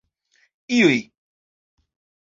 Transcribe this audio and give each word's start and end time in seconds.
iuj 0.77 0.97